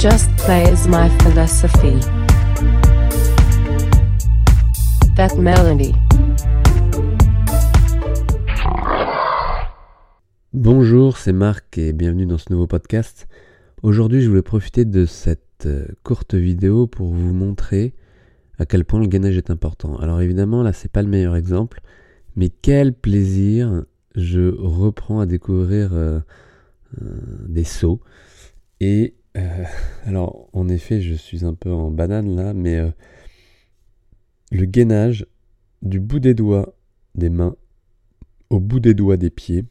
[0.00, 2.00] Just play my philosophy.
[5.14, 5.94] That melody.
[10.54, 13.28] Bonjour, c'est Marc et bienvenue dans ce nouveau podcast.
[13.82, 17.92] Aujourd'hui, je voulais profiter de cette euh, courte vidéo pour vous montrer
[18.58, 19.98] à quel point le gainage est important.
[19.98, 21.82] Alors évidemment, là, c'est pas le meilleur exemple,
[22.36, 26.20] mais quel plaisir je reprends à découvrir euh,
[27.02, 28.00] euh, des sauts.
[28.80, 29.12] Et
[30.06, 32.80] alors, en effet, je suis un peu en banane là, mais
[34.50, 35.26] le gainage
[35.82, 36.74] du bout des doigts
[37.14, 37.56] des mains
[38.50, 39.64] au bout des doigts des pieds,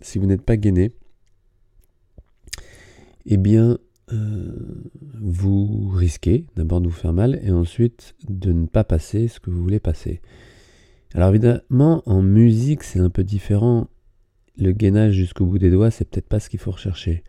[0.00, 0.92] si vous n'êtes pas gainé,
[3.26, 3.78] eh bien,
[4.12, 9.40] euh, vous risquez d'abord de vous faire mal et ensuite de ne pas passer ce
[9.40, 10.20] que vous voulez passer.
[11.14, 13.88] Alors évidemment, en musique, c'est un peu différent.
[14.56, 17.24] Le gainage jusqu'au bout des doigts, c'est peut-être pas ce qu'il faut rechercher.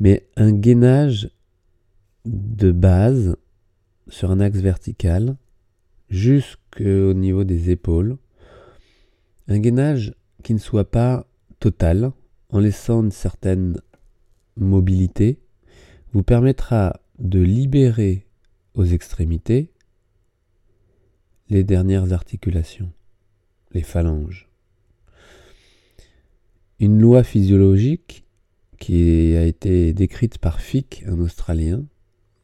[0.00, 1.30] Mais un gainage
[2.24, 3.36] de base
[4.08, 5.36] sur un axe vertical
[6.08, 8.16] jusqu'au niveau des épaules.
[9.48, 11.26] Un gainage qui ne soit pas
[11.60, 12.12] total,
[12.50, 13.80] en laissant une certaine
[14.56, 15.40] mobilité,
[16.12, 18.26] vous permettra de libérer
[18.74, 19.72] aux extrémités
[21.48, 22.92] les dernières articulations,
[23.72, 24.48] les phalanges.
[26.80, 28.24] Une loi physiologique
[28.78, 31.84] qui a été décrite par Fick, un Australien,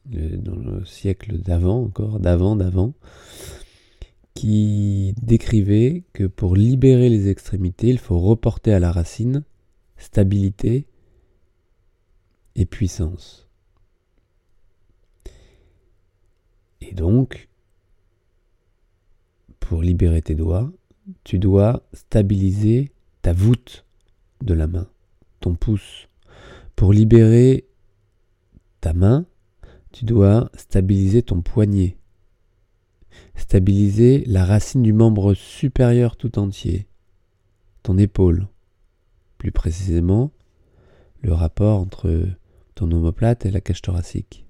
[0.07, 2.95] dans le siècle d'avant encore, d'avant, d'avant,
[4.35, 9.45] qui décrivait que pour libérer les extrémités, il faut reporter à la racine
[9.97, 10.87] stabilité
[12.57, 13.49] et puissance.
[16.81, 17.49] Et donc,
[19.61, 20.73] pour libérer tes doigts,
[21.25, 23.85] tu dois stabiliser ta voûte
[24.43, 24.89] de la main,
[25.41, 26.09] ton pouce.
[26.81, 27.69] Pour libérer
[28.81, 29.27] ta main,
[29.93, 31.99] tu dois stabiliser ton poignet,
[33.35, 36.89] stabiliser la racine du membre supérieur tout entier,
[37.83, 38.49] ton épaule,
[39.37, 40.31] plus précisément
[41.21, 42.27] le rapport entre
[42.75, 44.47] ton omoplate et la cage thoracique.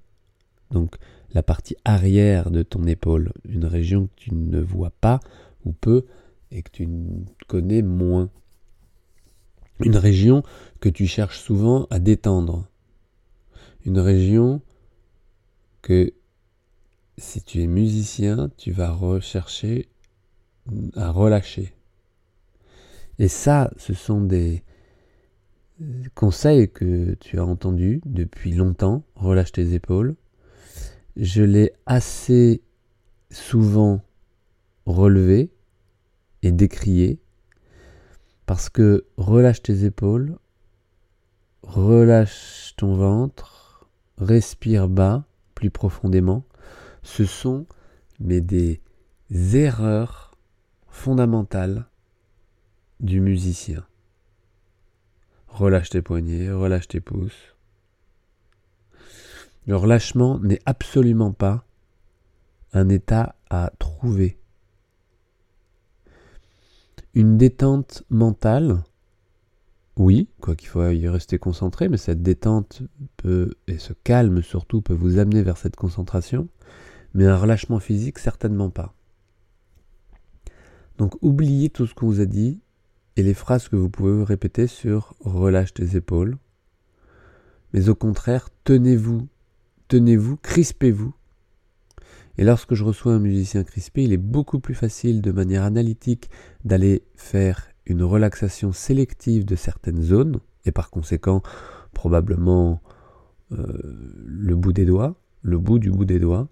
[0.71, 0.99] Donc
[1.33, 5.19] la partie arrière de ton épaule, une région que tu ne vois pas
[5.65, 6.06] ou peu
[6.53, 6.88] et que tu
[7.49, 8.31] connais moins.
[9.83, 10.44] Une région
[10.80, 12.66] que tu cherches souvent à détendre.
[13.84, 14.62] Une région
[15.82, 16.12] que
[17.18, 19.88] si tu es musicien, tu vas rechercher
[20.94, 21.74] à relâcher.
[23.18, 24.64] Et ça, ce sont des
[26.14, 29.04] conseils que tu as entendus depuis longtemps.
[29.14, 30.16] Relâche tes épaules.
[31.16, 32.62] Je l'ai assez
[33.30, 34.02] souvent
[34.86, 35.50] relevé
[36.42, 37.20] et décrié
[38.47, 40.36] parce que relâche tes épaules,
[41.70, 43.88] relâche ton ventre,
[44.19, 46.44] respire bas plus profondément
[47.03, 47.66] ce sont
[48.19, 48.81] mais des
[49.31, 50.36] erreurs
[50.88, 51.86] fondamentales
[52.98, 53.86] du musicien.
[55.48, 57.56] Relâche tes poignets, relâche tes pouces.
[59.66, 61.64] Le relâchement n'est absolument pas
[62.72, 64.38] un état à trouver.
[67.14, 68.82] Une détente mentale,
[69.97, 72.83] oui, quoi qu'il faut y rester concentré, mais cette détente
[73.17, 76.49] peut, et ce calme surtout, peut vous amener vers cette concentration
[77.15, 78.95] mais un relâchement physique, certainement pas.
[80.99, 82.61] Donc oubliez tout ce qu'on vous a dit
[83.17, 86.37] et les phrases que vous pouvez répéter sur relâche tes épaules.
[87.72, 89.28] Mais au contraire, tenez-vous,
[89.89, 91.15] tenez-vous, crispez-vous.
[92.39, 96.31] Et lorsque je reçois un musicien crispé, il est beaucoup plus facile de manière analytique
[96.65, 101.42] d'aller faire une relaxation sélective de certaines zones, et par conséquent
[101.92, 102.82] probablement
[103.52, 103.66] euh,
[104.24, 106.48] le bout des doigts, le bout du bout des doigts,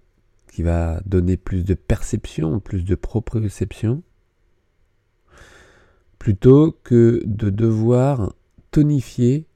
[0.50, 4.02] qui va donner plus de perception, plus de proprioception,
[6.18, 8.34] plutôt que de devoir
[8.70, 9.46] tonifier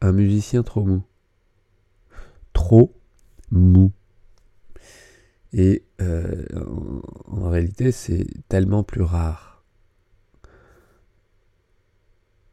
[0.00, 1.02] un musicien trop mou.
[2.52, 2.94] Trop
[3.50, 3.92] mou.
[5.52, 9.49] Et euh, en, en réalité, c'est tellement plus rare.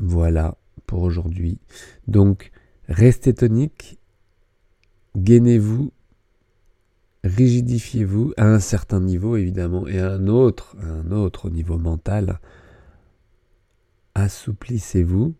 [0.07, 1.59] Voilà pour aujourd'hui.
[2.07, 2.51] Donc,
[2.88, 4.00] restez tonique,
[5.18, 5.92] gainez-vous
[7.24, 12.39] rigidifiez-vous à un certain niveau évidemment et à un autre, un autre niveau mental.
[14.15, 15.36] Assouplissez-vous.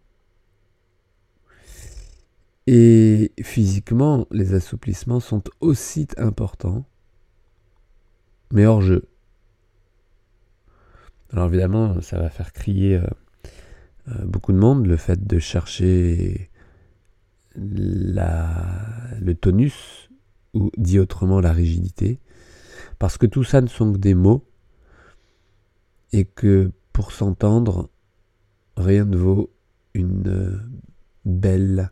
[2.68, 6.86] Et physiquement, les assouplissements sont aussi importants,
[8.52, 9.08] mais hors jeu.
[11.32, 13.08] Alors évidemment, ça va faire crier euh,
[14.26, 16.50] beaucoup de monde le fait de chercher
[17.56, 20.10] le tonus,
[20.54, 22.20] ou dit autrement la rigidité,
[23.00, 24.46] parce que tout ça ne sont que des mots,
[26.14, 27.90] et que pour s'entendre,
[28.76, 29.52] rien ne vaut
[29.94, 30.58] une euh,
[31.26, 31.92] belle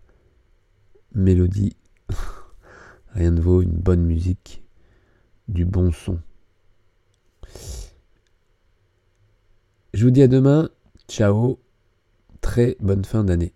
[1.14, 1.76] mélodie,
[3.14, 4.64] rien ne vaut une bonne musique,
[5.48, 6.20] du bon son.
[9.94, 10.70] Je vous dis à demain,
[11.08, 11.60] ciao,
[12.46, 13.56] très bonne fin d'année.